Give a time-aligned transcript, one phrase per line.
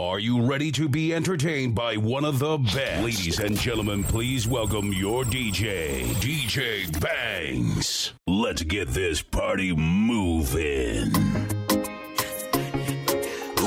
[0.00, 3.04] Are you ready to be entertained by one of the best?
[3.04, 8.14] Ladies and gentlemen, please welcome your DJ, DJ Bangs.
[8.26, 11.12] Let's get this party moving.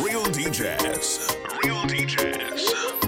[0.01, 1.37] Real DJs.
[1.63, 3.02] Real DJs.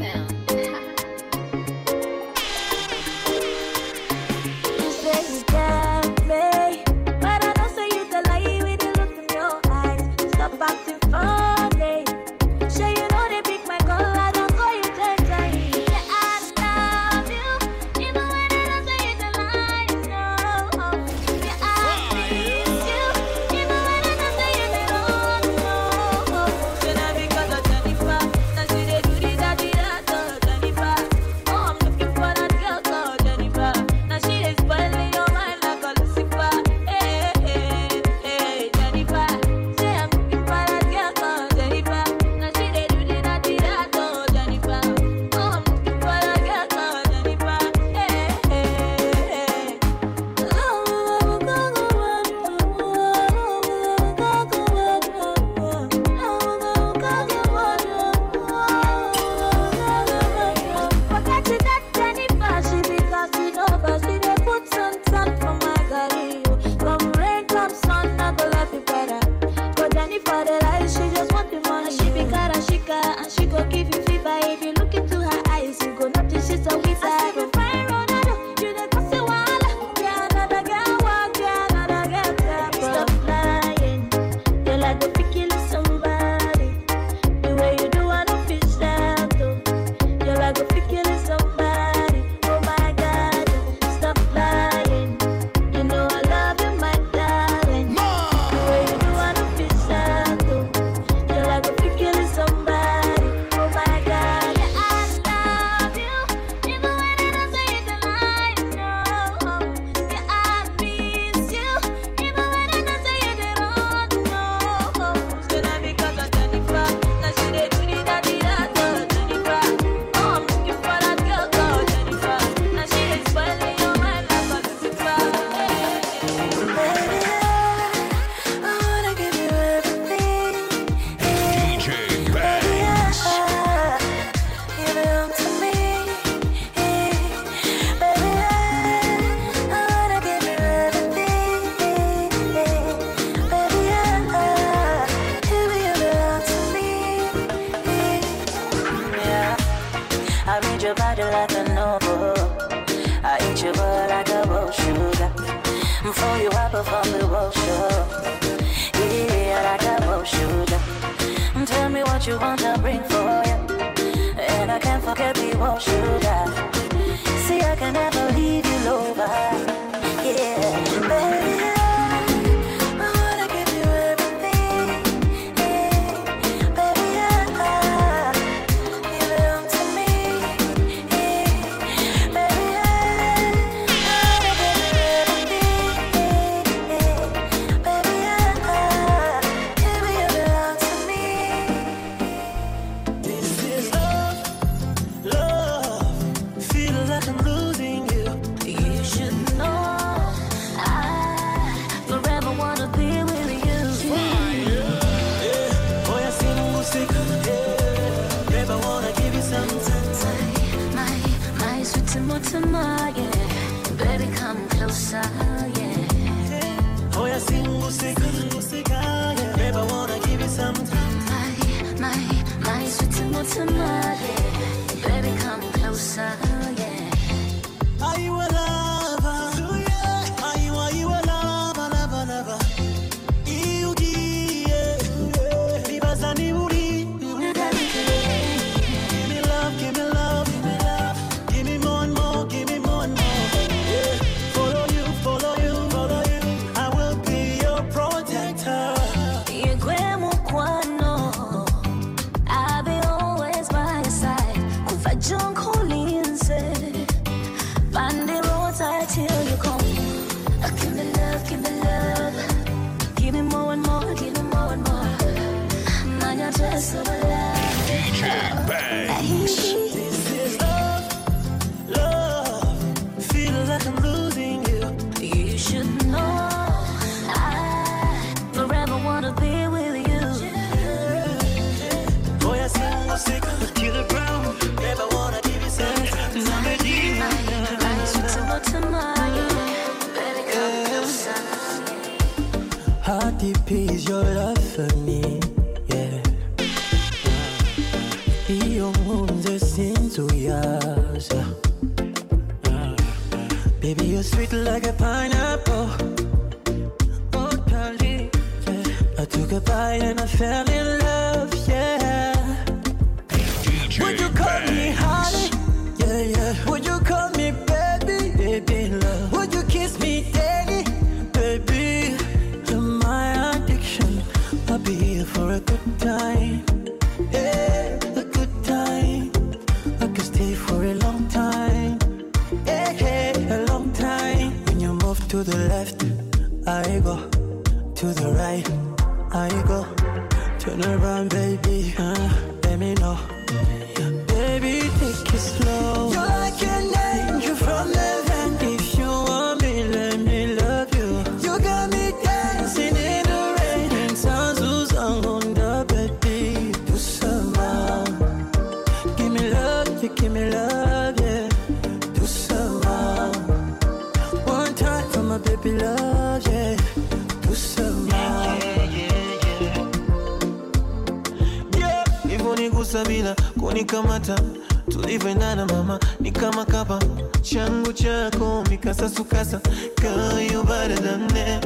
[374.25, 374.43] kuvuta
[374.91, 376.99] tulivyoendana mama ni kama kapa
[377.41, 379.59] changu chako mikasasukasa
[379.95, 380.93] kayo baada
[381.39, 381.61] ya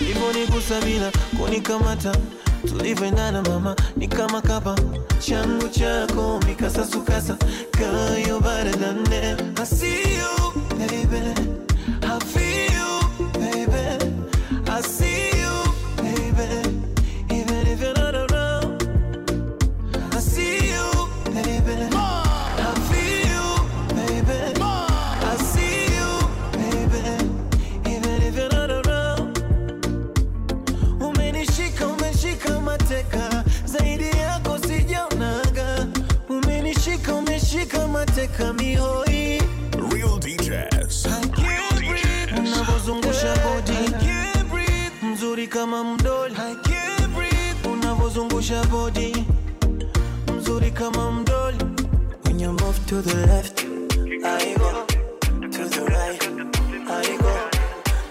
[0.00, 2.12] ivo nikusa bila kunikamata.
[48.16, 49.12] kuzungusha body.
[50.36, 51.56] Mzuri kama mdoli.
[52.24, 53.60] When you move to the left
[54.24, 54.86] I go
[55.50, 56.22] to the right
[56.88, 57.50] I go.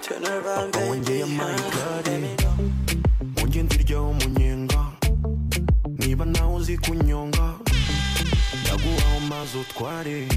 [0.02, 0.90] Turn around baby.
[0.90, 2.36] Wanje ya my body
[3.42, 4.86] wanje ndirya umunyenga
[6.00, 7.54] niba nawe uzi kunyonga.
[8.62, 10.28] Ndaguhaho mazi utware.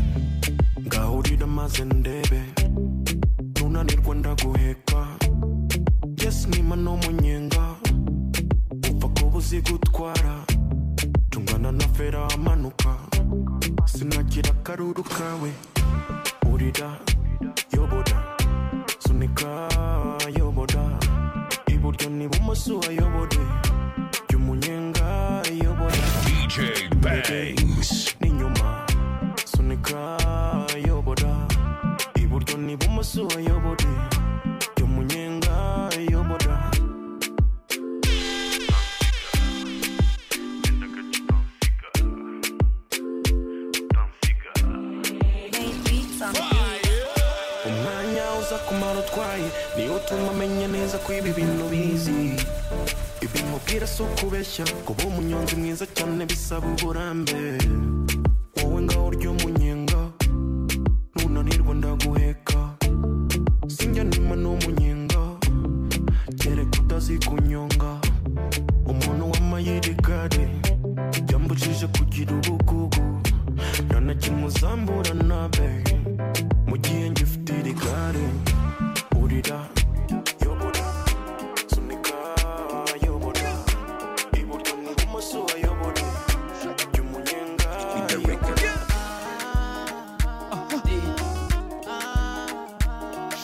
[0.86, 2.42] Ngahurira maze ndebe.
[3.40, 5.06] Ntunanirwe ndaguheka.
[6.24, 7.67] Yes nimba n'umunyenga
[9.38, 10.44] uzi gutwara
[11.30, 12.96] tungana na fera amanuka.
[13.86, 15.50] Sinakira akaruru kawe.
[16.52, 16.98] Urira
[17.72, 18.18] yobora
[18.98, 19.68] sunika
[20.38, 20.98] yobora
[21.66, 23.38] iburyo n'ibumoso wayobore
[24.28, 26.56] jya umunyenga yobora dj
[27.02, 28.16] bangs.
[28.20, 28.86] N'inyuma
[29.44, 30.18] sunika
[30.86, 31.32] yobora
[32.22, 33.86] iburyo n'ibumoso wayobore
[51.08, 52.36] kuko ibi bintu bizi
[53.24, 57.40] ibintu ubwira si ukubeshya kuba umunyonzi mwiza cyane bisaba uburambe
[58.56, 60.00] wowe ngaho urya umunyenga
[61.16, 62.60] ntunanirwa ndaguheka
[63.68, 65.22] sinjya nima n'umunyenga
[66.40, 67.90] kereka utazi kunyonga.
[68.90, 70.44] Umuntu w'amayiri kare
[71.32, 73.04] yambujije kugira ubugugu
[73.88, 75.68] ntanakimuzambura nabe
[76.68, 78.26] mu gihe ngifite iri gare
[79.20, 79.58] urira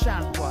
[0.04, 0.43] sunshine.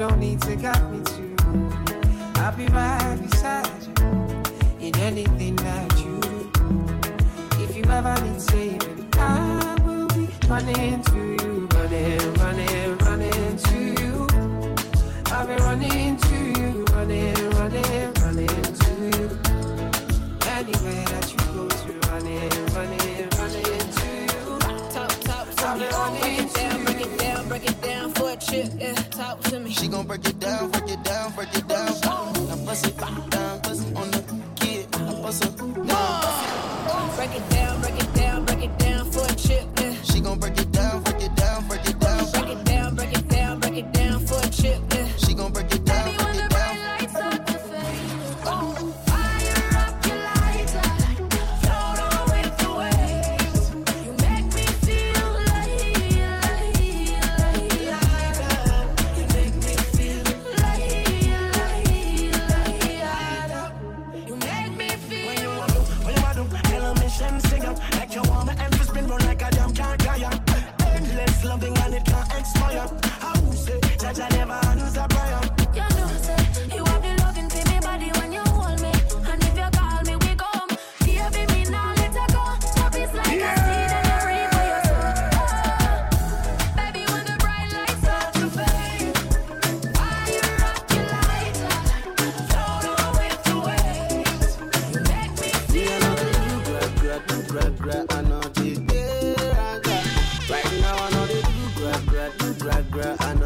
[0.00, 1.36] Don't need to guide me to.
[2.36, 7.62] I'll be right beside you in anything that you do.
[7.62, 13.78] If you ever need saving, I will be running to you, running, running, running to
[14.00, 14.26] you.
[15.26, 19.26] I'll be running to you, running, running, running to you.
[20.56, 22.99] Anywhere that you go to, running, running, running
[29.70, 31.86] She gon' break it down, break it down, break it down.
[32.02, 34.22] Now bust it down, bust it on the
[34.56, 34.90] kid.
[34.90, 37.16] Bust it down.
[37.16, 39.66] Break it down, break it down, break it down for a trip.
[39.80, 39.94] Yeah.
[40.02, 41.09] She gon' break it down, break it down,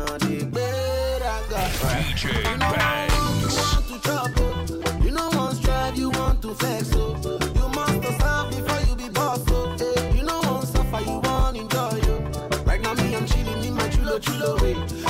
[0.05, 0.51] DJ
[2.61, 3.57] Bangs.
[3.57, 5.05] want to trouble.
[5.05, 9.09] You know one strive, you want to flex, so you must serve before you be
[9.09, 9.77] boss, oh.
[9.77, 10.13] so.
[10.15, 12.19] You know one suffer, you want enjoy, yo.
[12.65, 13.27] Right now me, I'm
[13.75, 15.04] my chulo chulo way.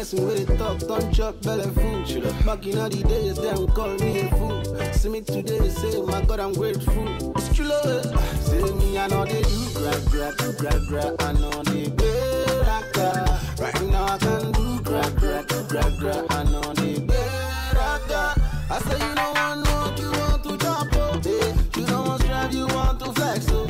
[0.00, 2.24] Person with the talk, don't chop belly food.
[2.46, 4.64] Back in all the days, them call me a fool.
[4.94, 7.32] See me today, say my God, I'm grateful.
[7.36, 8.06] It's true, love.
[8.40, 11.14] Say me, I know they do gra gra do gra gra.
[11.18, 13.60] I know they beraga.
[13.60, 16.24] Right now I can do gra gra do gra gra.
[16.30, 18.40] I know they beraga.
[18.70, 21.26] I say you don't want no, you want to jump up.
[21.26, 21.54] eh.
[21.76, 23.44] You don't want strive, you want to flex.
[23.48, 23.66] So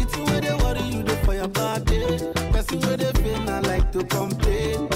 [0.00, 2.32] it's where they worry you do for your body.
[2.52, 4.88] Person where they feel not like to complain.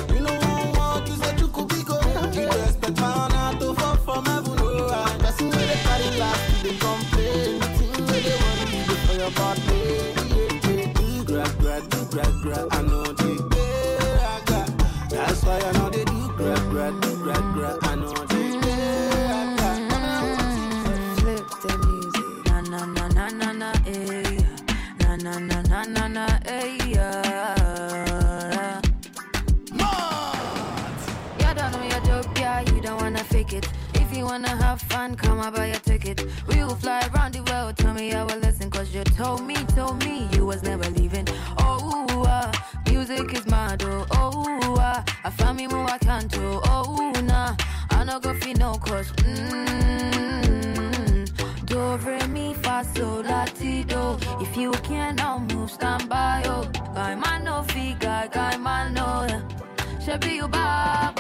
[38.19, 41.27] I would listen Cause you told me, told me you was never leaving.
[41.59, 42.53] Oh, uh,
[42.91, 44.07] music is my door.
[44.11, 47.55] Oh, uh, I found me more I can't do Oh, nah,
[47.91, 50.75] I no go feel no cause mm-hmm.
[50.75, 56.43] mm, Do, re, mi, fa, so la, ti, do If you cannot move, stand by,
[56.47, 56.69] oh.
[56.95, 59.27] Guy man no fi, guy, guy man no.
[59.29, 59.43] Yeah.
[60.05, 61.18] Should be your baba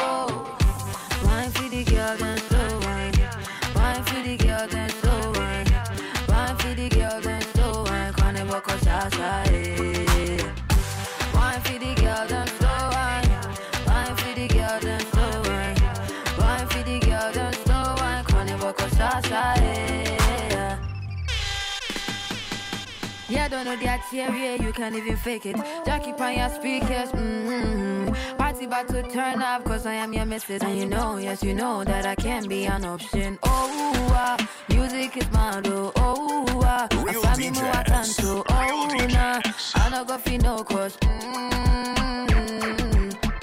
[23.28, 25.56] Yeah, don't know that here, yeah, you can't even fake it.
[25.85, 28.37] Jackie on your speakers, mm-hmm.
[28.38, 30.62] Party about to turn up, cause I am your missus.
[30.62, 33.38] And you know, yes, you know that I can be an option.
[33.42, 34.38] Oh, uh,
[34.70, 35.92] music is my do.
[35.97, 37.82] Oh, uh, I find me more I
[38.16, 38.42] do.
[38.49, 39.42] Oh, nah,
[39.75, 40.97] I know go for no cause.
[40.97, 42.38] Mm-hmm.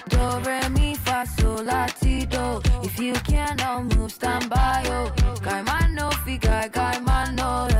[0.09, 2.59] Do, re, mi, fa, so, la, ti, do.
[2.81, 5.11] If you cannot move, stand by, yo.
[5.43, 7.74] Guy man, no, fi, guy, man, no.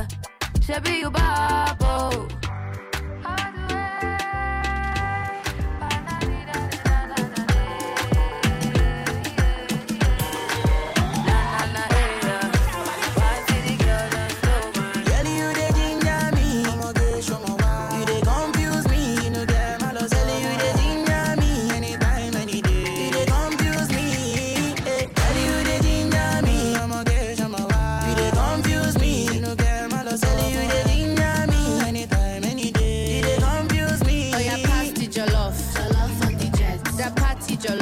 [0.66, 2.45] Should be your bubble.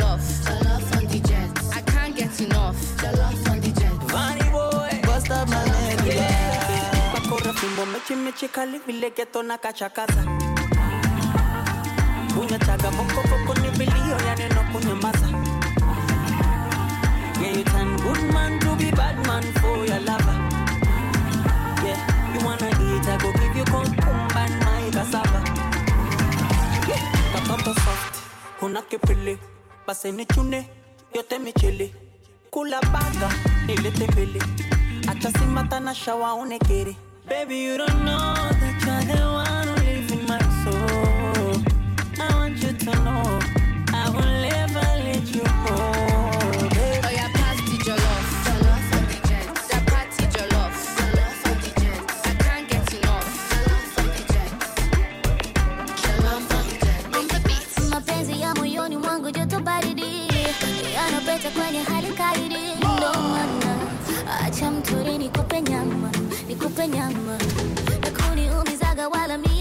[0.05, 0.21] Jollof.
[0.45, 1.51] Jollof on the jet.
[1.77, 2.77] I can't get enough.
[3.01, 3.93] Jollof on the jet.
[4.13, 5.01] Vanny boy.
[5.07, 6.07] Bust up my leg.
[6.07, 7.13] Yeah.
[7.15, 10.23] Bakora fimbo mechi mechi kali vile geto na kachakaza.
[12.35, 15.29] Kunyachaga boko boko ni vilio ya neno kunyamaza.
[17.41, 20.37] Yeah, you turn good man to be bad man for your lover.
[21.85, 22.01] Yeah,
[22.35, 25.41] you wanna eat, I go give you concumba and my cassava.
[26.89, 28.15] Yeah, the papa soft,
[28.61, 29.39] unakipili
[29.87, 30.69] basene chune
[31.15, 31.93] yote michele
[32.51, 33.31] kula baga
[33.67, 34.07] nilete
[35.09, 36.97] acha na shawa unekere
[37.29, 41.63] baby you don't know that you're the one who lives in my soul.
[42.21, 43.34] I want you to know.
[61.55, 63.77] kwenye hali kairi ndo maana
[64.45, 66.11] acha mturi nikupe nyama
[66.49, 67.39] nikupe nyama
[68.03, 69.54] nakuniumizaga wala mi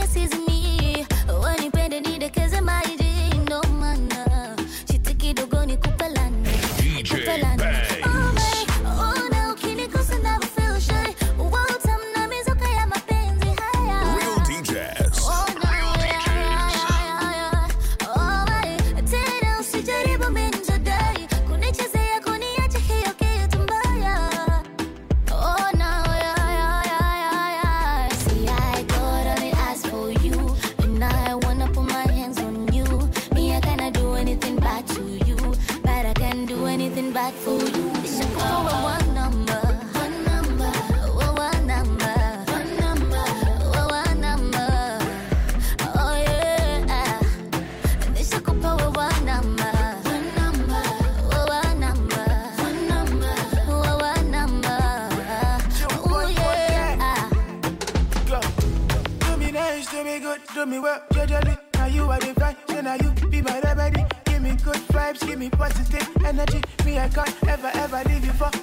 [60.83, 61.57] you up gradually.
[61.75, 64.03] Now you are divine, so now you be my remedy.
[64.25, 66.61] Give me good vibes, give me positive energy.
[66.85, 68.62] Me, I can't ever, ever leave you for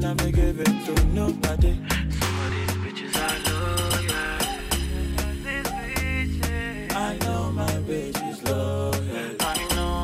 [0.00, 1.74] gonna give it to nobody.
[2.10, 3.12] Some of these bitches
[6.94, 9.36] I know my bitch is loyal.
[9.40, 10.02] I know.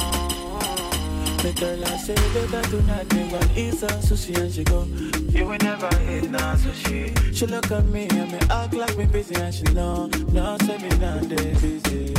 [1.43, 4.65] The girl I say that I do not think one eats her sushi and she
[4.65, 4.85] go.
[5.31, 7.15] You will never eat no sushi.
[7.35, 10.79] She look at me and me act like me busy and she know, no say
[10.79, 12.15] me not dey busy.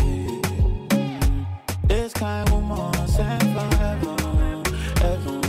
[1.87, 4.65] This kind woman sent from heaven,
[4.97, 5.41] heaven.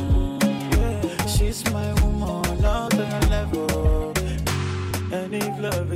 [0.72, 2.09] Yeah, she's my woman,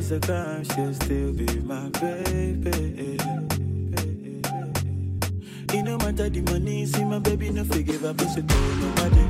[0.05, 3.17] if love is a crime, she'll still be my baby.
[5.73, 9.25] It no matter the money, see my baby no forgive her, pussy to nobody.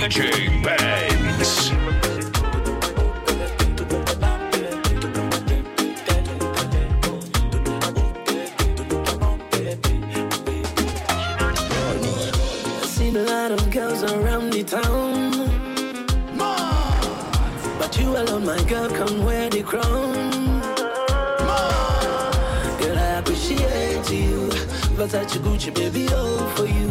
[0.00, 1.09] DJ Bangs.
[18.20, 20.12] Alone, my girl, come wear the crown.
[22.80, 24.48] Girl, I appreciate you.
[24.96, 26.90] Versace Gucci, baby, all for you.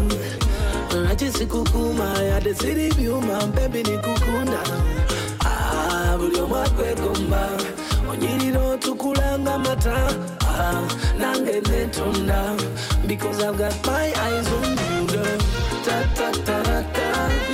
[1.07, 4.61] I just Rajisi kukuma, ya the city view, my baby ni kukunda.
[5.45, 7.49] Ah, buli omwe akwegomba.
[8.09, 9.97] Onyirira otukulanga mata.
[10.41, 10.81] Ah,
[11.17, 12.57] nange netunda.
[13.07, 15.37] Because I've got my eyes on you, girl.
[15.85, 16.98] Ta ta ta ta.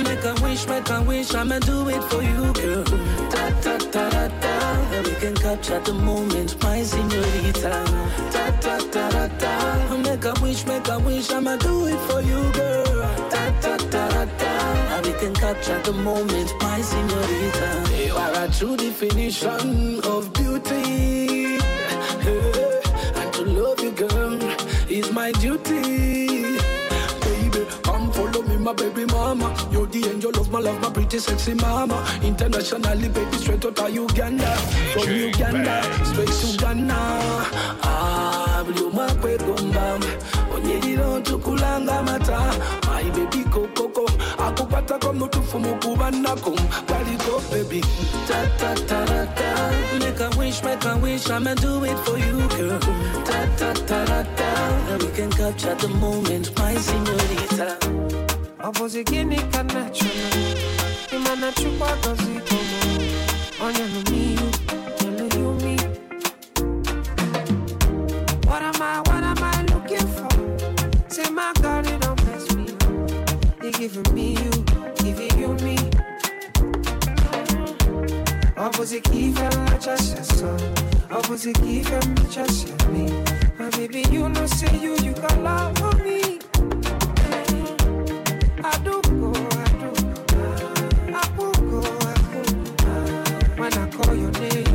[0.04, 2.84] Make a wish, make a wish, I'ma do it for you, girl.
[3.30, 5.02] Ta ta ta ta ta.
[5.04, 7.84] We can capture the moment, my señorita.
[8.32, 9.52] Ta ta ta ta ta.
[10.02, 13.02] Make a wish, make a wish, I'ma do it for you, girl.
[13.30, 15.00] Ta ta ta ta ta.
[15.04, 18.06] We can capture the moment, my señorita.
[18.06, 21.58] You are a true definition of beauty.
[23.18, 24.38] And to love you, girl,
[24.88, 26.15] is my duty.
[28.66, 29.54] My baby mama.
[29.70, 32.04] You're the angel of my love, my pretty sexy mama.
[32.20, 34.56] Internationally, baby, straight out of Uganda.
[34.92, 36.98] From Uganda, straight to Ghana.
[37.86, 39.86] Ah, blue makwe gomba.
[40.50, 42.38] Onyeriro tukulanga mata.
[42.88, 44.04] My baby kokoko.
[44.38, 46.56] Akupata kwa mutufu mukubanako.
[46.88, 47.80] Baliko baby.
[48.26, 49.98] Ta ta ta ta ta.
[50.00, 52.80] Make a wish, make a wish, I'ma do it for you, girl.
[53.24, 54.98] Ta ta ta ta ta.
[54.98, 58.25] We can capture the moment, my señorita.
[58.66, 59.92] Opposite natural.
[61.12, 62.78] Imana chukwa gozi komo.
[63.62, 64.46] Onya no miyu,
[65.00, 65.76] yellow you me.
[68.48, 71.08] What am I, what am I looking for?
[71.08, 73.60] Say my God, don't mess me up.
[73.60, 74.50] They giving me you,
[74.96, 75.76] giving you me.
[78.56, 80.50] Opposite kifa just so.
[81.12, 82.00] Opposite kifa
[82.32, 83.12] just me.
[83.12, 83.24] Oh.
[83.60, 83.70] My oh.
[83.76, 86.25] baby, you know say you, you got love for me.
[93.96, 94.65] Call your name,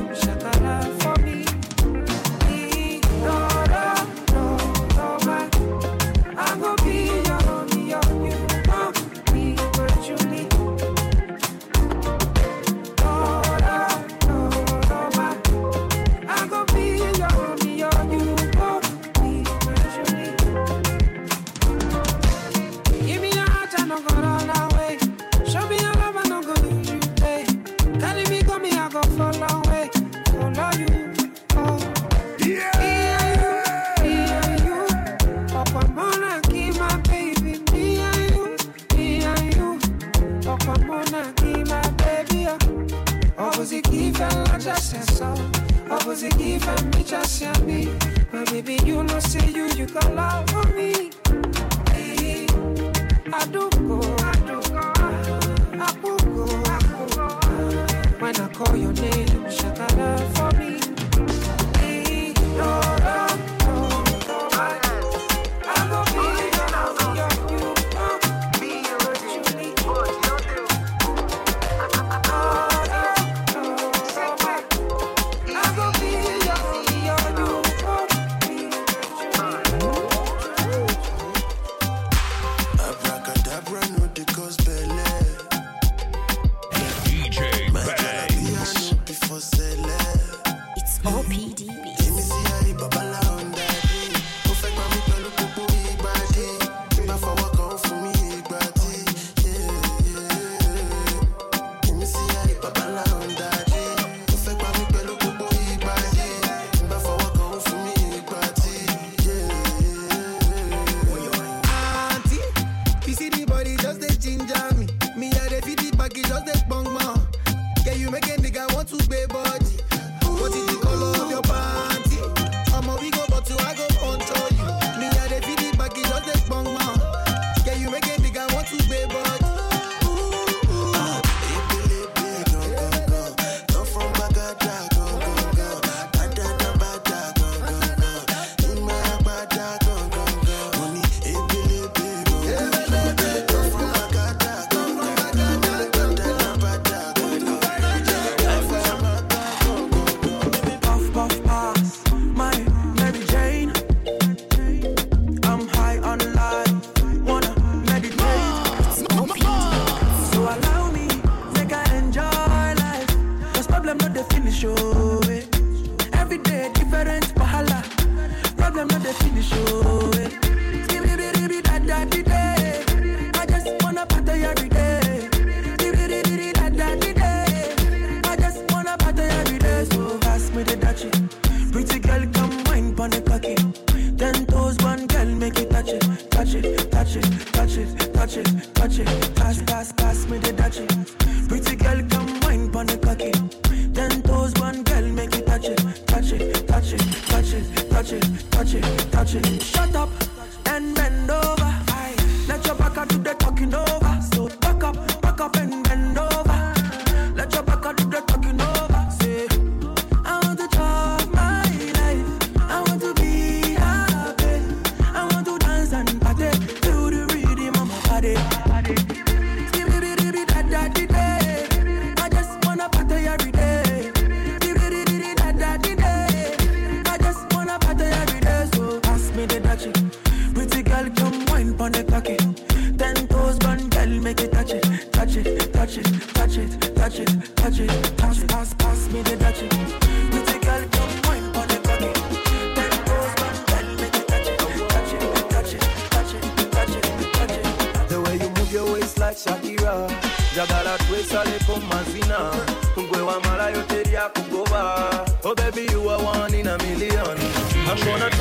[49.94, 50.51] you love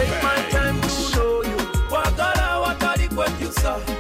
[0.01, 1.59] Take my time to know you.
[1.91, 2.53] What color?
[2.63, 4.00] What Wakala What you saw?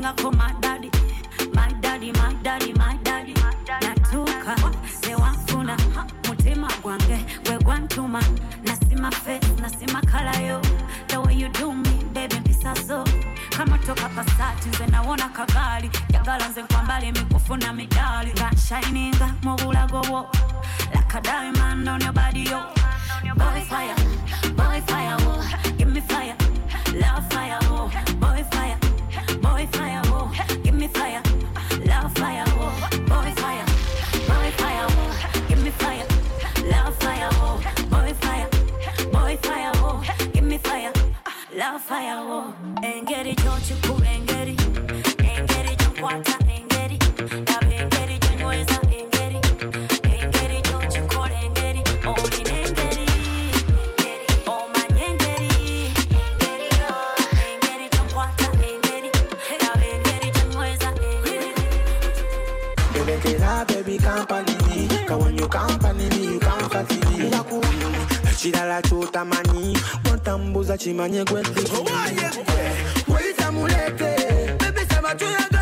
[0.00, 0.90] song a come my daddy.
[1.52, 3.34] My daddy, my daddy, my daddy.
[3.80, 4.56] Natuka,
[4.88, 5.76] se wafuna,
[6.24, 8.20] mutima gwange, wegwantuma.
[8.64, 10.60] Nasima face, nasima color yo.
[11.08, 13.04] The way you do me, baby, pisa so.
[13.50, 15.90] Kama toka pasati, nze naona kagali.
[16.12, 18.32] Yagala nze kwambali, mikufu na midali.
[18.32, 20.26] Gunshininga, mubula gowo.
[20.94, 22.62] Like a diamond on your body, yo.
[23.36, 23.94] Boy fire,
[24.56, 25.72] boy fire, oh.
[25.78, 26.36] Give me fire,
[26.94, 27.90] love fire, oh.
[28.18, 28.79] Boy fire
[29.60, 31.22] give me fire,
[31.84, 32.44] love fire,
[33.06, 33.66] boy fire,
[34.26, 34.88] boy fire,
[35.48, 36.06] give me fire,
[36.70, 37.30] love fire,
[37.90, 38.48] boy fire,
[39.12, 40.92] boy fire, give me fire,
[41.54, 43.99] love fire, oh, and get it, don't you cool.
[68.40, 69.78] chilala chotamani
[70.10, 74.10] watambuza chimanye gweti owaye kwe weyita muleke
[74.58, 75.59] bebisa batuyaga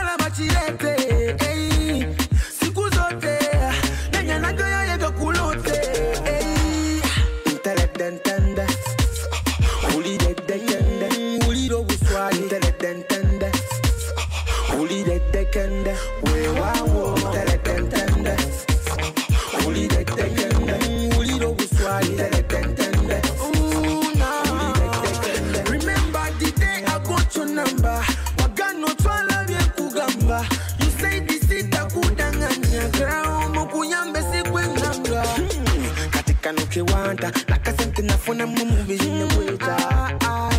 [37.20, 40.57] Samantha nakasente nafuna in the sichali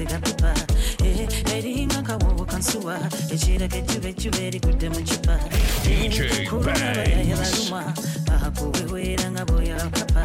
[0.00, 0.52] enkonge mu mazzi ga pipa
[1.04, 2.96] Eh, eringa kawowo kansuwa
[3.32, 5.36] ekiraga ejjuba ejjuba erigudde mu kipa
[5.84, 7.82] DJ kulunabalaye balumwa
[8.46, 10.24] akuweweera nga bwoyalakapa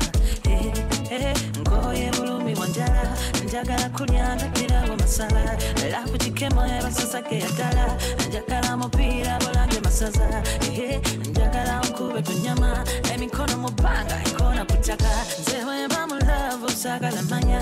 [1.60, 3.04] nkoye bulumi wanjala
[3.46, 5.58] njagala kulyanga tirawo masala.
[5.92, 10.44] Laavu kikemo ebasasake yagala njagala mupiira bulange masaza.
[10.68, 12.84] Eh, njagala nkube tunyama
[13.14, 15.12] emikono mu bbanga ekona ku ttaka.
[15.42, 17.62] Nze wemba mu laavu saagala manya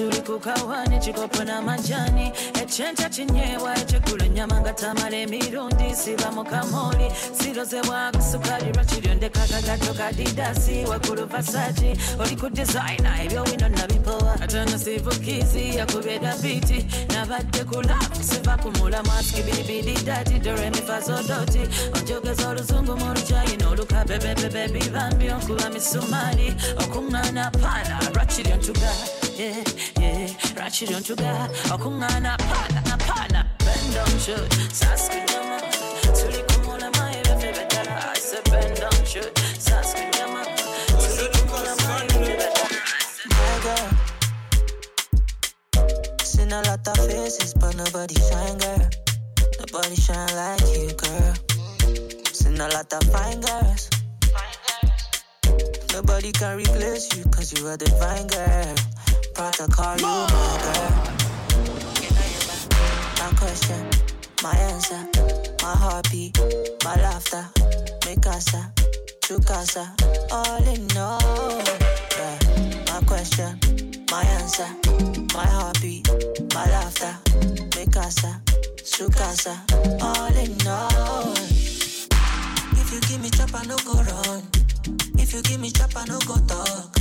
[0.00, 2.26] tetuli kukawa nekikopo n'amajani
[2.62, 10.86] ekyenkya kinyeebwa ekyeggulo ennyama nga tamala emirundi siba mu kamoli sirozebwa sukali lwakiryo ndekakagato kadidasi.
[10.90, 11.90] Waggulu vasaki
[12.22, 16.86] oli ku designa ebyowino nabipowa atana sivukizi yakubeda biti.
[17.12, 21.62] Nabadde ku lafu siva ku mulamu asikibiribidi dati doremifazodoti
[21.96, 28.92] onjogeza oluzungu mu lukyayina olukabebebebe bibambi onkuba misumali okuŋŋaana paana lwakiryo ntuga
[29.40, 29.64] yeah,
[29.98, 30.19] yeah.
[30.20, 33.46] Ratchet oh, on sugar, okungana pana pana.
[33.58, 35.58] Bend down shoot, saski nyama.
[36.12, 37.96] Tuli kumula mai befe betala.
[38.04, 40.44] I said bend down shoot, saski nyama.
[41.00, 42.78] Tuli kumula mai befe betala.
[43.30, 43.88] My girl.
[46.22, 48.88] Seen a lot of faces, but nobody shine, girl.
[49.60, 51.34] Nobody shine like you, girl.
[52.32, 53.88] Seen a lot of fine girls.
[55.94, 58.74] Nobody can replace you, cause you are divine, girl.
[59.34, 60.92] Proud to call you my girl.
[63.18, 63.86] My question,
[64.42, 65.08] my answer,
[65.62, 66.38] my heartbeat,
[66.84, 67.46] my laughter,
[68.06, 68.72] mi casa,
[69.20, 69.94] tu casa,
[70.30, 71.62] all in all.
[72.16, 72.38] Yeah.
[72.88, 73.58] My question,
[74.10, 74.68] my answer,
[75.34, 76.08] my heartbeat,
[76.54, 77.16] my laughter,
[77.76, 78.40] mi casa,
[78.84, 79.62] su casa,
[80.02, 81.32] all in all.
[82.72, 84.42] If you give me chop, I no go run.
[85.18, 86.96] If you give me chop, I no go talk.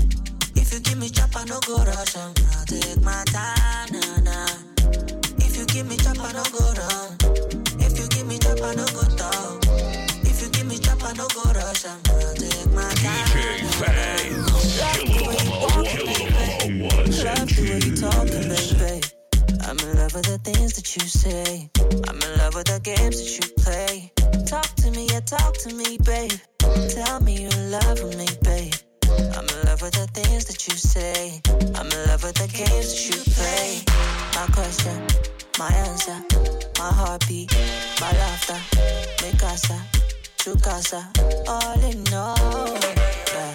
[0.69, 2.15] If you give me chop, I no go rush.
[2.15, 2.31] I'm
[2.67, 4.45] take my time, nah, nah.
[5.41, 7.17] If you give me chop, I no go run.
[7.81, 9.65] If you give me chop, I no go talk.
[10.21, 11.87] If you give me chop, I no go rush.
[11.87, 11.99] I'm
[12.37, 13.25] take my time.
[13.33, 14.61] DJ Bangs.
[17.25, 19.01] Love the way you talking, baby.
[19.65, 21.71] I'm in love with the things that you say.
[22.07, 24.13] I'm in love with the games that you play.
[24.45, 26.39] Talk to me, yeah, talk to me, babe.
[26.93, 28.75] Tell me you in love with me, babe.
[29.35, 31.41] I'm in love with the things that you say.
[31.75, 33.81] I'm in love with the games that you play.
[34.35, 34.97] My question,
[35.57, 36.17] my answer,
[36.79, 37.51] my heartbeat,
[38.01, 38.59] my laughter,
[39.21, 39.77] mi casa,
[40.37, 41.07] tu casa,
[41.47, 42.77] all in all.
[43.33, 43.53] Yeah.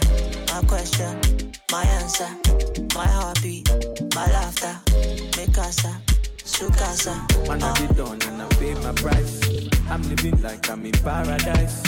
[0.52, 1.18] My question,
[1.72, 2.28] my answer,
[2.94, 3.68] my heartbeat,
[4.14, 4.74] my laughter,
[5.36, 6.00] mi casa,
[6.54, 7.14] su casa.
[7.48, 9.40] Man, I did done and I paid my price.
[9.90, 11.82] I'm living like I'm in paradise.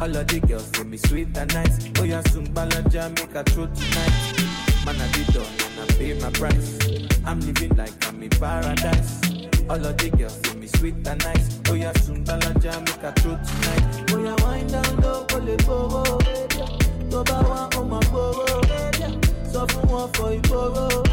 [0.00, 1.90] All of the girls say me sweet and nice.
[1.98, 2.22] Oh, yeah,
[3.08, 4.14] make a throw tonight.
[4.86, 6.78] Man, I did done and I paid my price.
[7.24, 9.20] I'm living like I'm in paradise.
[9.68, 11.58] All of the girls say me sweet and nice.
[11.68, 14.12] Oh, yeah, soon balanja make a throw tonight.
[14.12, 16.22] Oh, yeah, wind down low, it forward.
[17.10, 18.46] Tó bá wá, ó máa gbowó.
[19.52, 21.11] Sọ fún wọn fọ ìgboro.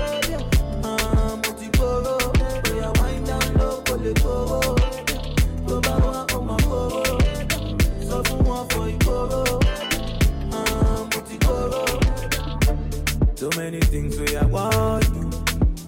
[13.52, 15.30] So many things we I want do.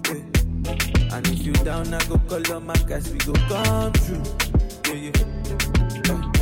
[0.08, 1.16] yeah.
[1.16, 4.22] And if you down, I go call my guys, we go come through.
[4.88, 6.12] Yeah, yeah.
[6.12, 6.32] Uh,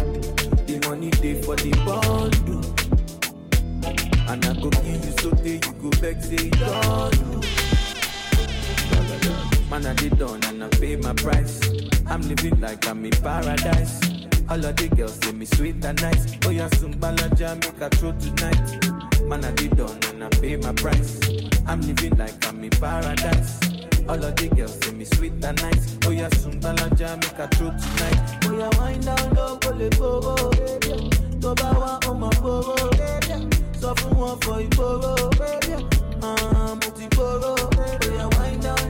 [0.64, 2.34] the money day for the bond.
[4.30, 7.10] And I go give you so day you go back, say it all.
[9.68, 11.60] Man, I did done and I pay my price.
[12.06, 14.00] I'm living like I'm in paradise.
[14.48, 16.38] All of the girls say me sweet and nice.
[16.46, 19.09] Oh yeah, soon balaja make a throw tonight.
[19.30, 21.20] Man, I did done and I pay my price.
[21.66, 23.60] I'm living like I'm in paradise.
[24.08, 25.96] All of the girls say me sweet and nice.
[26.04, 28.18] Oh yeah, soon balaja make a throw tonight.
[28.44, 30.34] Oh yeah, wind down low, kò lè gbowó.
[31.40, 32.74] Tó bá wá ọmọ gbowó.
[33.80, 35.14] Sọ fún wọn fọ ìgboro.
[36.22, 37.54] Ah, Mo ti gboro.
[37.54, 38.82] Oh yeah, wind down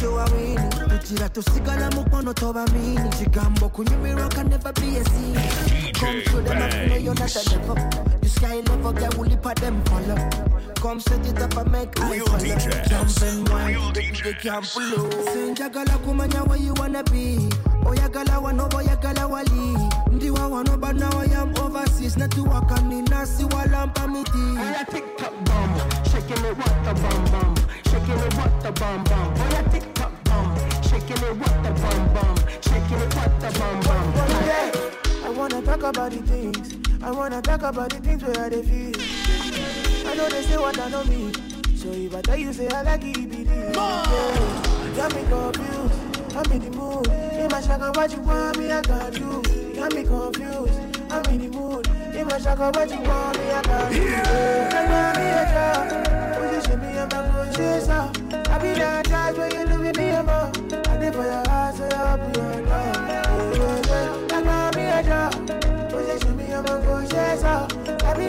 [0.00, 5.92] byange olikoshowa wini tugira tusigala mukono tobamini kigambo kunyumirwa ka never be a scene.
[5.94, 7.74] Come to them mafuno yona the level
[8.20, 10.30] the sky level girl will leap at them follow.
[10.80, 12.58] Come set it up and make eye follow.
[12.88, 17.48] Jump and wine the DJ can flow senjagala kumanya where you wanna be?
[17.84, 19.76] Oh, Oyagala wano boyagala wali
[20.10, 22.16] ndiwa wano but now I am overseas.
[22.16, 27.54] Natuwaka ninasi walampa miti Oh yeah, tick tock bum, shaking it what the bum bum,
[27.84, 29.35] shaking it what the bum bum.
[31.06, 34.14] Shaking it what the bum bum, shaking it what the bum bum.
[35.24, 36.74] I wanna talk about the things.
[37.02, 40.10] I wanna talk about the things where they feel.
[40.10, 41.32] I know they say what I know me.
[41.76, 43.76] So if I tell you, say I like it, be this.
[43.76, 44.96] Yeah.
[44.96, 46.36] Got me confused.
[46.36, 47.08] I'm in the mood.
[47.08, 49.42] In my shaka, what you want me, I got you.
[49.74, 51.02] Got me confused.
[51.10, 51.86] I'm in the mood.
[52.14, 54.02] In my shaka, what you want me, I got you.
[54.02, 54.70] Yeah.
[54.72, 55.86] I want me a job.
[56.36, 58.16] Position me, I'm not going to chase out.
[58.48, 59.95] I be that judge when you look at
[61.16, 63.08] for your heart, so I'll be your love.
[63.08, 64.36] Yeah, yeah, yeah.
[64.36, 65.32] I want me a job.
[65.90, 67.72] Position me, I'm going to chase out.
[68.04, 68.28] I be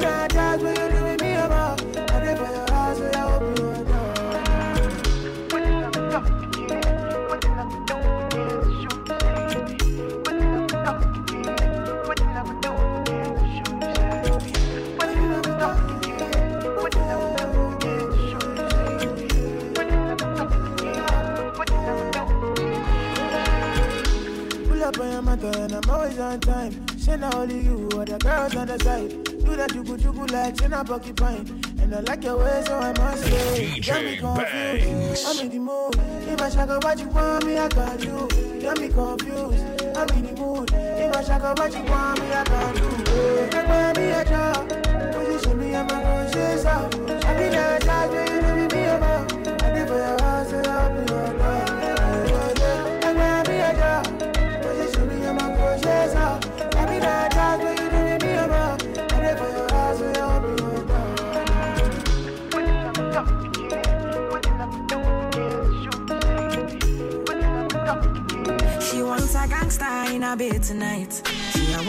[30.78, 31.46] like porcupine.
[31.82, 33.80] And I like your way, so I must say.
[33.80, 35.26] Got me confused.
[35.28, 35.96] I'm in the mood.
[36.28, 38.28] If I what you want me, I got you.
[38.62, 39.64] Got me confused.
[39.98, 40.72] I'm in the mood.
[40.74, 43.50] If I what you want me, I got you.
[43.50, 44.57] Take me a job.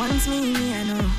[0.09, 1.11] Wants me, me I know.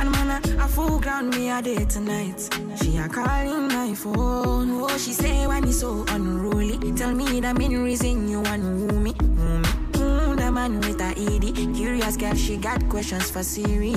[0.00, 2.48] And man, a, a full ground me a day tonight.
[2.76, 4.70] She a calling my phone.
[4.80, 6.78] Oh, she say why me so unruly.
[6.92, 9.12] Tell me the main reason you want woo me.
[9.20, 9.68] Woo me.
[9.92, 11.74] Mm, the man with a ED.
[11.76, 13.94] Curious girl, she got questions for Siri.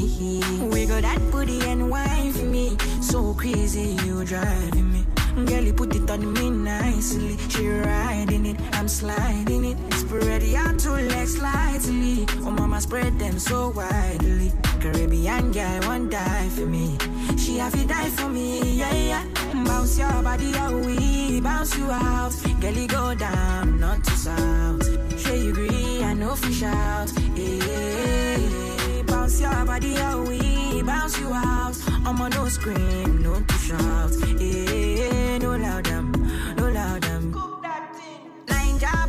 [0.74, 1.90] Wiggle that booty and
[2.36, 2.78] for me.
[3.02, 5.06] So crazy, you driving me.
[5.46, 7.38] Girl, you put it on me nicely.
[7.50, 9.91] She riding it, I'm sliding it.
[10.12, 12.26] Spread your two legs slightly.
[12.44, 14.52] Oh, mama, spread them so widely.
[14.82, 16.98] Caribbean girl, won't die for me.
[17.38, 19.26] She have to die for me, yeah, yeah.
[19.64, 22.34] Bounce your body out, we bounce you out.
[22.60, 25.18] Girl, you go down, not to south.
[25.18, 27.10] Sure you agree, I know fish out.
[27.34, 31.78] Yeah, bounce your body out, we bounce you out.
[32.06, 34.12] I'm on no scream, no to shout.
[34.42, 35.88] Yeah, no loud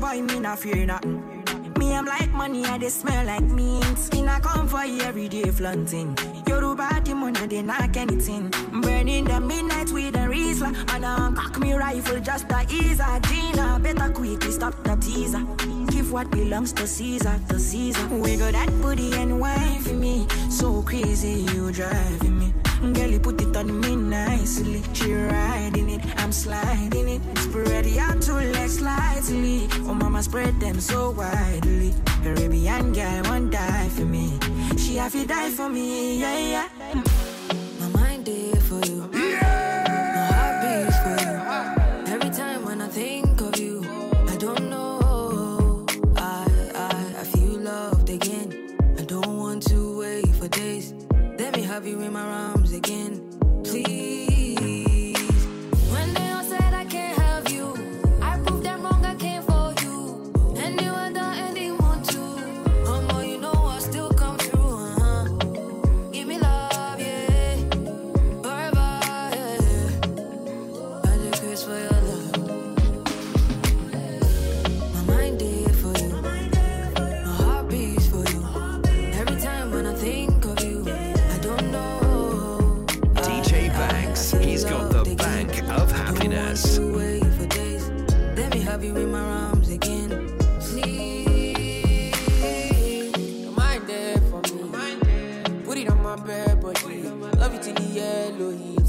[0.03, 1.23] boy, me not fear nothing.
[1.79, 4.13] Me, I'm like money, I they smell like mint.
[4.13, 6.19] Me not come for you every day flaunting.
[6.49, 8.51] Yoruba, the money, they knock anything.
[8.83, 10.73] Burning the midnight with a Riesler.
[10.93, 13.21] And I cock me rifle just to ease her.
[13.21, 15.45] Gina, better quickly stop the teaser.
[15.93, 18.09] Give what belongs to Caesar, to Caesar.
[18.09, 20.27] Wiggle that booty and wine for me.
[20.51, 22.42] So crazy, you driving me.
[22.83, 24.83] Girl, you put it on me nicely.
[24.93, 27.23] She riding it, I'm sliding it.
[27.39, 29.69] Spread your two legs slightly.
[29.87, 31.95] Oh, mama, spread them so widely.
[32.25, 34.37] Caribbean girl won't die for me.
[34.77, 36.69] She have to die for me, yeah, yeah.
[37.79, 39.12] My mind there for you.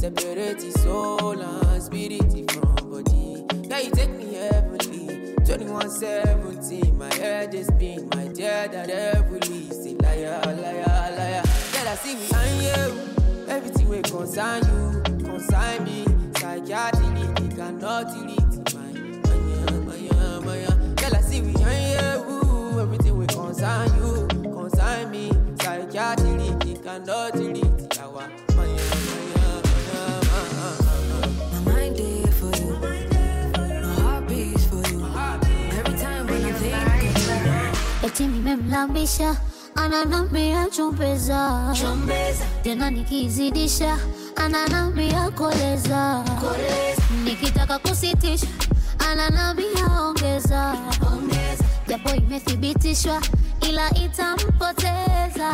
[0.04, 3.46] Separate the soul and spirit from body.
[3.70, 5.34] Yeah, you take me heavenly.
[5.46, 8.10] 2117, my head is spin.
[8.10, 9.70] My dear, that heavily.
[9.70, 11.44] Say liar, liar, liar.
[11.74, 13.48] Yeah, I see me and you.
[13.48, 16.06] Everything will concern you, concern me.
[16.36, 20.96] Psychiatry, you cannot delete my, my, my, my.
[20.96, 22.82] Girl, I see we and you.
[22.82, 25.32] Everything will concern you, concern me.
[25.62, 27.53] Psychiatry, you cannot delete
[38.14, 39.36] eti nimemlambisha
[39.76, 41.74] ananambia chumbeza.
[41.82, 42.46] Chumbeza.
[42.64, 43.98] tena nikizidisha
[44.36, 46.24] ananambia koleza.
[47.24, 48.48] Nikitaka kusitisha
[49.12, 50.76] ananambia ongeza.
[51.88, 53.22] Japo imethibitishwa
[53.70, 55.54] ila itampoteza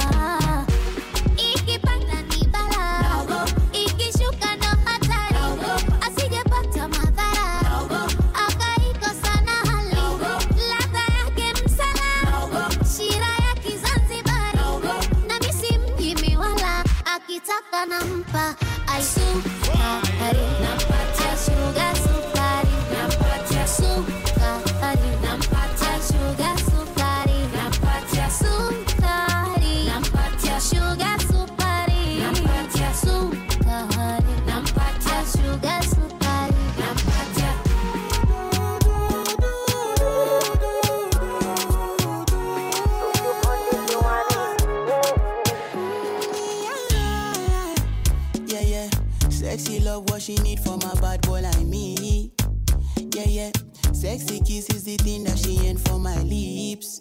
[54.90, 57.00] The thing that she ain't for my lips.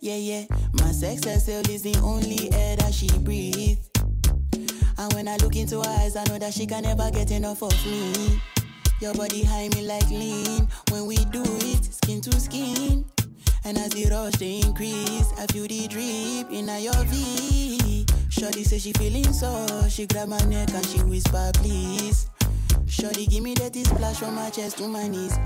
[0.00, 0.44] Yeah, yeah.
[0.72, 3.88] My sex herself is the only air that she breathes.
[4.98, 7.62] And when I look into her eyes, I know that she can never get enough
[7.62, 8.42] of me.
[9.00, 10.66] Your body high me like lean.
[10.90, 13.04] When we do it, skin to skin.
[13.64, 18.04] And as the rush they increase, I feel the drip in your V.
[18.30, 22.28] Shorty say she feeling so, she grab my neck and she whisper, please.
[22.88, 25.38] Shorty give me that splash from my chest to my knees.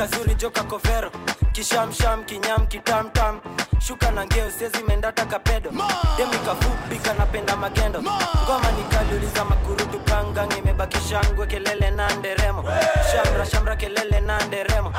[0.00, 1.10] Kazuri joka kovero.
[1.52, 3.40] Kishamsham kinyam kitamtam
[3.80, 5.70] shuka na ngeo sezi mendata kapedo.
[6.16, 8.00] Demi kafupi kanapenda magendo.
[8.00, 12.64] Ngoma nikaliuliza makurutu kangang imebakishangwe kelele na nderemo.
[13.12, 14.92] Shamra shamra kelele na nderemo.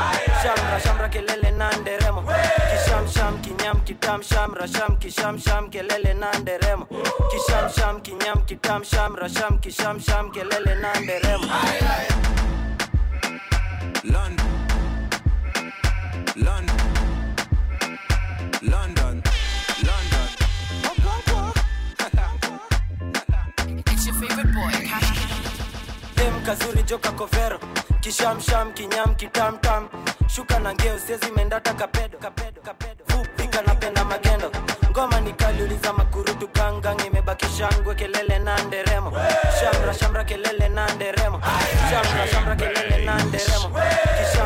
[0.43, 2.21] Shamra shamra kelele na nderemo.
[2.71, 6.85] Kishamsham kinyam kitam shamra sham kishamsham kelele na nderemo.
[7.31, 11.47] Kishamsham kinyam kitam shamra sham kishamsham kelele na nderemo.
[14.03, 14.37] London.
[16.35, 16.77] London.
[18.61, 19.23] London.
[19.87, 20.27] London.
[23.87, 24.71] It's your favorite boy,
[26.15, 27.59] dem kazuri joka kovero
[28.01, 29.89] kishamsham kinyam kitamtam
[30.27, 32.17] shuka na ngeo sezi mendata kapedo.
[32.17, 34.51] Kapedo kapedo vupika napenda magendo.
[34.91, 39.11] Ngoma nikaliuliza makurutu kangang imebaki shangwe kelele na nderemo.
[39.59, 41.41] Shamra shamra kelele na nderemo.
[41.89, 43.69] Shamra shamra kelele na nderemo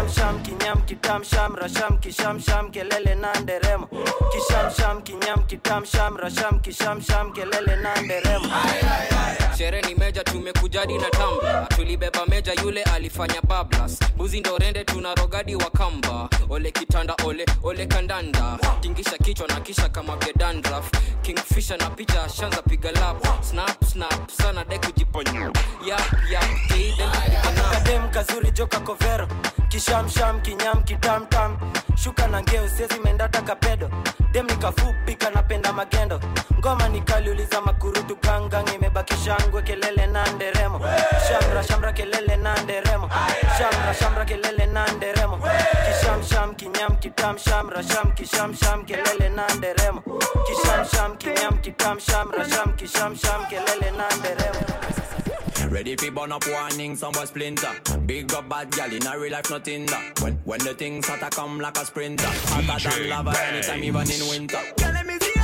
[0.06, 3.88] kishamsham kinyam kitamsham rasham kishamsham kelele na nderemo
[4.32, 10.24] kishamsham kinyam kitamsham rasham kishamsham kelele na nderemo ay, ay, ay, ay shere ni meja
[10.24, 11.68] tumekujadi na tamba.
[11.76, 14.00] Tulibeba meja yule alifanya bablas.
[14.18, 16.30] Buzi ndo rende tuna rogadi wa kamba.
[16.50, 18.58] Ole kitanda ole ole kandanda.
[18.82, 20.90] Tingisha kichwa na kisha kama vyadandraf
[21.22, 23.44] kingfisha na picha shanza piga lap.
[23.44, 25.52] Snap snap sana de kujiponya.
[25.86, 26.46] Yap yap
[27.72, 29.28] kadem kazuri joka kovero.
[29.70, 31.58] Kishamsham kinyam kitamtam
[32.04, 33.90] shuka na ngeo sezi mendata kapedo.
[34.32, 36.20] Dem nikafupika napenda magendo.
[36.60, 40.80] Ngoma nikaliuliza makurutu gangang imebakisha kelele na nderemo
[41.28, 43.10] shamra shamra kelele na nderemo
[43.58, 45.38] shamra shamra kelele na nderemo
[45.86, 50.02] kisham sham kinyam kitam shamra sham kisham sham kelele na nderemo
[50.48, 54.62] kisham sham kinyam kitam shamra sham kisham sham kelele na nderemo
[55.72, 57.72] Ready fi burn up warning, some boy splinter.
[58.06, 60.00] Big up bad gal in a real life, nothing Tinder.
[60.22, 64.10] When when the things start to come like a sprinter, hotter than lava anytime, even
[64.10, 64.60] in winter.
[64.78, 65.35] Girl, let me see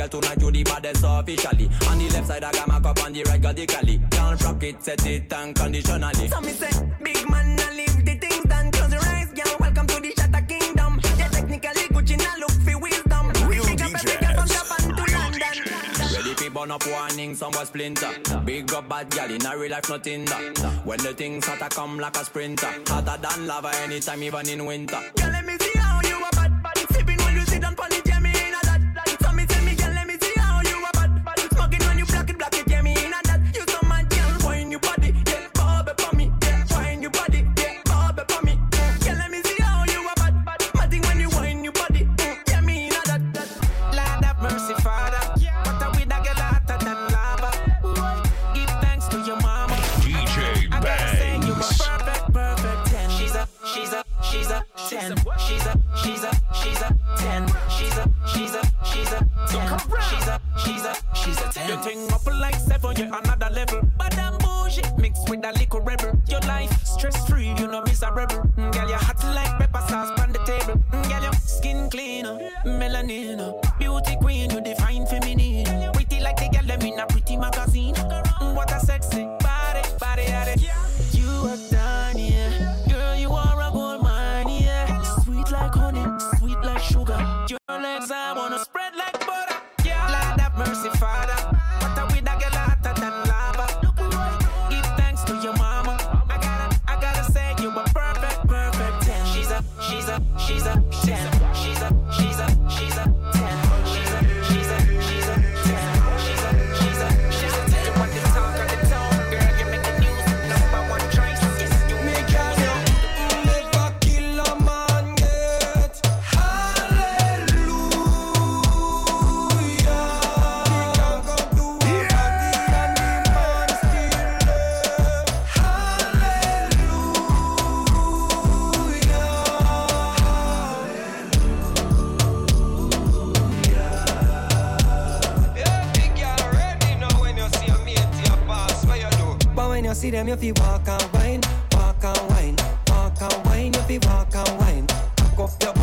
[0.00, 1.70] girl tonight you the baddest officially.
[1.88, 3.98] On the left side I got my cup, on the right got the cali.
[4.10, 6.28] Don't rock it, set it unconditionally.
[6.28, 6.70] So me say,
[7.02, 8.70] big man, I leave the things done.
[8.72, 9.56] Close your eyes, girl.
[9.60, 11.00] Welcome to the Shatter Kingdom.
[11.18, 13.28] Yeah, technically Gucci, now look for wisdom.
[13.48, 15.56] Real Pick up every girl from Japan to London.
[16.16, 18.12] Ready for burn up warning, some boy splinter.
[18.44, 20.80] Big up bad gal in a real life, nothing that.
[20.84, 24.64] When the things start to come like a sprinter, hotter than lava anytime, even in
[24.64, 25.00] winter.
[25.16, 28.09] Girl, let me see how you a bad, bad, sipping when you sit on the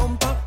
[0.07, 0.46] rompa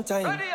[0.00, 0.51] 一次。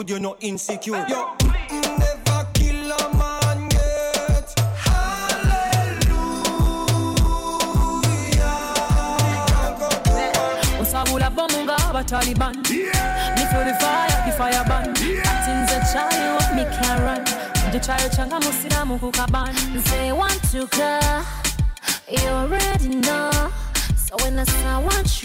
[0.00, 1.04] Good, you're not insecure.
[1.08, 1.36] Yo,
[1.98, 4.48] never kill a man yet.
[9.10, 10.80] Hallelujah.
[10.80, 14.94] Osabula bomu nga abataliban me feel the fire the fire ban
[15.30, 17.24] atinze chayo me can run.
[17.68, 21.00] Ndichayo changa musiramu kukaban Say want to go,
[22.08, 23.30] you already know.
[23.96, 25.22] So when I say I want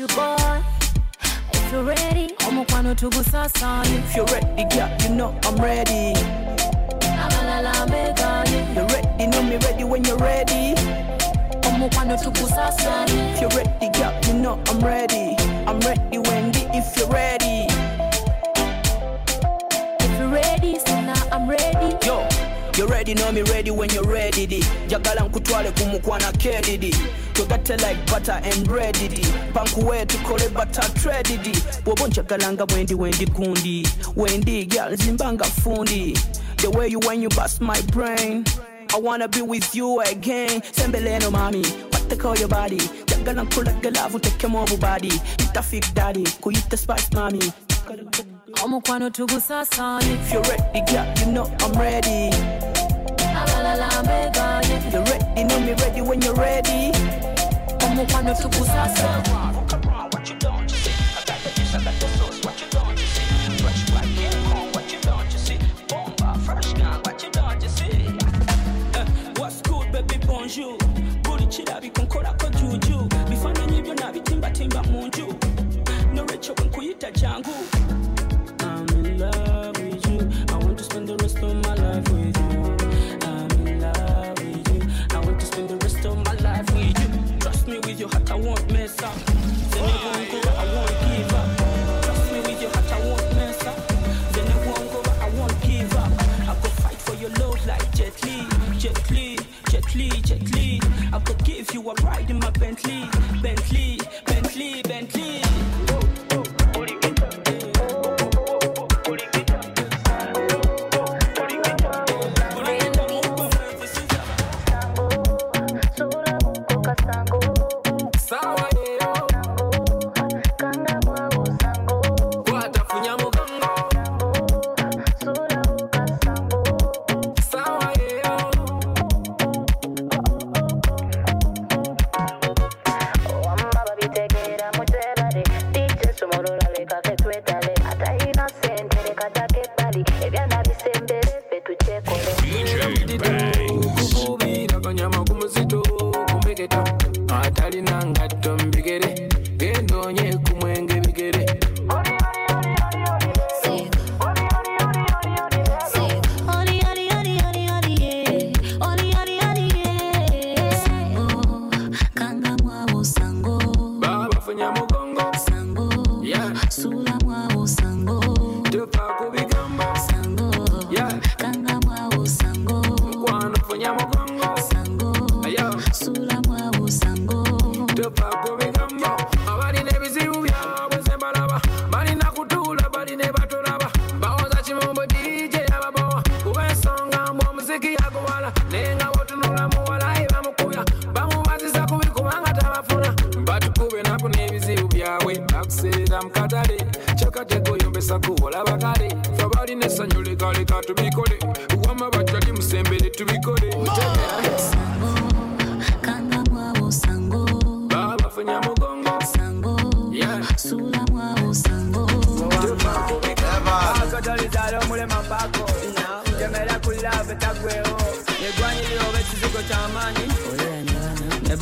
[1.76, 6.14] you, boy, if you're ready, omukwano tugusasanye If you're ready, girl, you know I'm ready.
[8.76, 10.76] You ready, know me ready when you're ready.
[11.68, 15.36] omukwano tugusasanye If you're ready, girl, you know I'm ready.
[15.68, 17.68] I'm ready, Wendy, if you're ready.
[20.00, 21.96] if you're ready, so now I'm ready.
[22.06, 22.28] Yo,
[22.78, 24.48] you ready, know me ready when you're ready.
[24.88, 26.96] Jagala nkutwale kumukwana kedidi.
[27.36, 29.22] Tugate like butter and bread di.
[29.54, 31.52] Pankuwe tukole butter tread di.
[31.86, 32.66] Wobo njagalanga
[32.96, 33.88] wendi kundi.
[34.16, 36.14] Wendi girl zimbanga fundi.
[36.58, 38.46] The way you when you bust my brain.
[38.94, 40.62] I wanna be with you again.
[40.62, 41.64] Sembeleno mami,
[42.18, 42.78] call your body?
[43.08, 45.12] Jagala nkulaga love take more body.
[45.40, 47.52] Ita fake daddy, kuyita spice mami.
[48.64, 52.30] omukwano tugusasanye If you're ready, girl, you know I'm ready.
[53.36, 56.92] abalala mbegaye You ready, know me ready when you're ready
[57.96, 58.50] smoke and not to
[69.38, 70.18] what's good, baby?
[70.26, 70.78] Bonjour.
[71.24, 73.08] Body chida bi konkora ko juju.
[73.30, 73.66] Bifana
[74.00, 75.28] na bitimba timba munju.
[76.14, 77.85] Norecho nkuyita changu.
[88.86, 89.16] Mess up.
[89.72, 92.04] Then I won't go, I won't give up.
[92.04, 93.88] Trust me with your heart, I won't mess up.
[94.34, 96.12] Then I won't go, I won't give up.
[96.50, 98.46] I go fight for your love like Jet Li,
[98.78, 99.40] Jet Li,
[99.72, 100.80] Jet Li, Jet Li.
[101.12, 103.15] I go give you a ride in my Bentley, Bentley,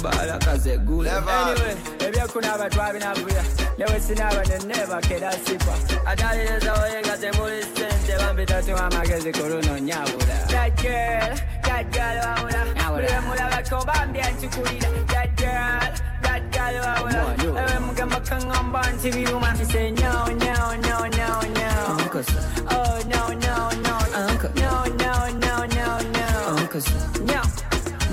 [0.04, 1.76] nebala kazegula anyway
[2.06, 3.43] ebyokunaaba twabinavuya
[3.78, 5.76] newesinaaba nenebakera sifa
[6.06, 11.34] atalireza oyenga temuli sente bampitatu amagezi kuluno nyabula dajel
[11.68, 15.91] dajal wawula buli mulabako bambya nkikulira dajel
[16.22, 17.22] dajal wawula
[17.62, 21.84] ewe mugamba kaŋŋamba nti biruma nse nyawo nyawo nyawo nyawo nyawo
[22.76, 23.95] Oh no no no.
[24.14, 24.26] No
[24.60, 26.28] no oh, no no no.
[26.60, 26.88] Uncas.
[27.30, 27.41] no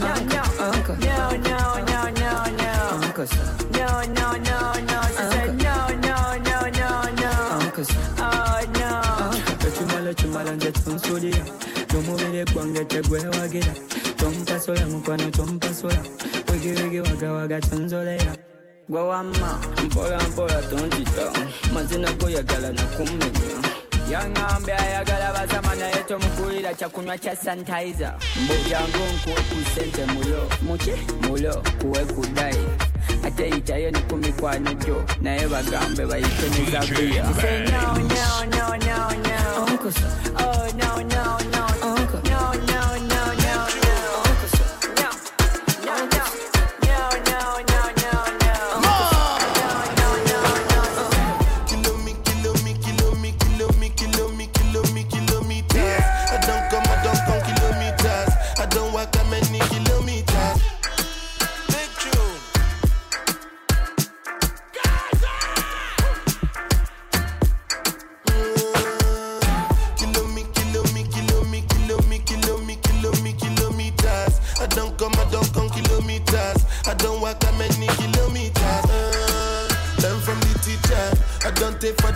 [0.03, 0.35] no.
[0.35, 0.50] No
[0.91, 1.07] Encore.
[1.07, 3.07] No, no, no, no, no.
[3.07, 3.45] Encore ça.
[3.79, 3.87] No,
[4.19, 4.59] no, no,
[4.91, 5.01] no.
[5.31, 5.77] C'est no,
[6.07, 6.17] no,
[6.49, 6.89] no, no,
[7.21, 7.33] no.
[7.67, 8.01] Encore ça.
[8.19, 8.91] Oh, no.
[9.71, 11.45] Chumala chumala njetsun sudia.
[11.89, 13.73] Tumuvile kwange tegwewagira.
[14.17, 16.03] Tompasola mukwano tompasola.
[16.53, 18.37] Wigi wigi waga waga tunzolera.
[18.89, 21.33] Pora wamma mpola mpola tontita.
[21.73, 23.80] Mazina goyagala nakumenya
[24.13, 28.15] yaŋŋambye ayagala bazama naye tomukulira kyakunywa kya sanitizer.
[28.43, 30.43] Mbulyangu nkuwe ku sente mulo.
[30.67, 30.95] Muki?
[31.27, 32.23] Mulo kuwe ku
[33.27, 37.25] ate yitayo ne ku mikwano gyo naye bagambe bayite nezaguya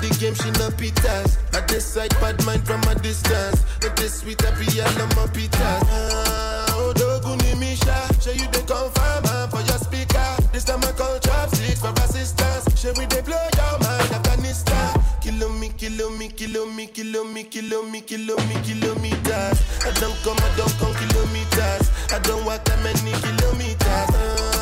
[0.09, 1.39] the game, she no pitas.
[1.55, 3.65] I decide bad mind from a distance.
[3.81, 5.83] But this sweet happy, I love my pitas.
[5.89, 7.97] Uh, oh, doguni misha.
[8.21, 10.29] Show you the confirm uh, for your speaker.
[10.53, 12.65] This time I call chopsticks for assistance.
[12.81, 15.01] Show we they blow your mind, Afghanistan.
[15.21, 19.59] Kilo me, kilo me, kilo me, kilo me, kilo me, kilo me, kilometers.
[19.85, 21.85] I don't come, I don't come kilometers.
[22.13, 24.11] I don't walk that many kilometers.
[24.13, 24.54] Uh,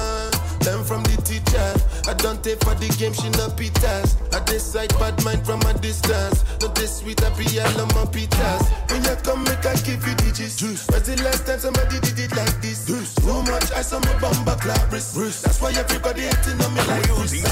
[0.64, 1.68] learn from the teacher.
[2.08, 4.18] I don't take for the game, she no pitas.
[4.34, 6.44] I decide bad mind from a distance.
[6.60, 7.28] Not this sweet, I
[7.76, 8.62] love my pitas.
[8.90, 10.60] When you come, make I give you digits.
[10.62, 12.86] When's the last time somebody did it like this?
[12.86, 15.14] Too much ice on my bumper clap wrist.
[15.42, 17.42] That's why everybody hating on me like this.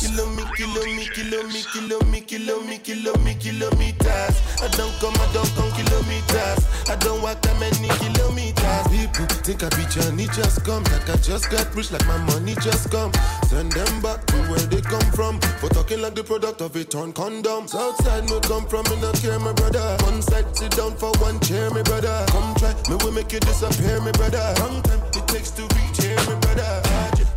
[0.00, 4.36] Kilo me, kilo me, kilo me, kilo me, kilo me, kilo me, kilometers.
[4.60, 6.60] I don't come, I don't come kilometers.
[6.88, 8.59] I don't walk that many kilometers.
[9.14, 12.54] People think I be Johnny just come, like I just got rich, like my money
[12.60, 13.12] just come.
[13.48, 15.40] Send them back to where they come from.
[15.60, 17.68] For talking like the product of a torn condom.
[17.68, 19.96] Southside me come from, me no care, my brother.
[20.04, 22.24] One side, sit down for one chair, my brother.
[22.28, 24.54] Come try, me will make you disappear, my brother.
[24.60, 26.82] Long time it takes to reach here, my brother.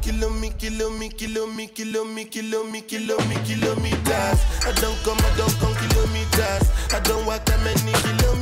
[0.02, 4.40] Kilo me, kilo me, kilo me, kilo me, kilo me, kilo me, kilometers.
[4.68, 6.68] I don't come, I don't come kilometers.
[6.94, 8.33] I don't walk that many kilometers.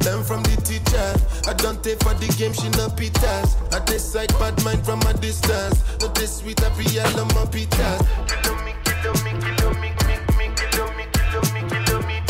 [0.00, 1.48] Uh, learn from the teacher.
[1.48, 3.56] I don't take for the game, she no pitas.
[3.72, 5.82] I decide bad mind from a distance.
[6.00, 6.68] Not this sweet, I
[7.14, 8.00] love my pitas.
[8.26, 11.54] Kilo me, kilo me, kilo me, me, me, kilo me, kilo me.
[11.54, 12.20] Kilo me, kilo me.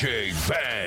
[0.00, 0.79] DJ Bangs.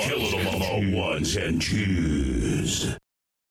[0.00, 2.96] Killing them on ones and twos.